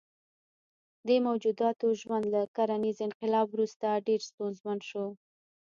[1.07, 5.05] دې موجوداتو ژوند له کرنیز انقلاب وروسته ډېر ستونزمن شو.